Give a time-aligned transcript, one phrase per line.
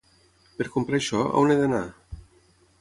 [0.61, 1.85] Per comprar això, on he d'anar?